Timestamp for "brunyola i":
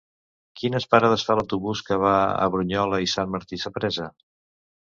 2.57-3.13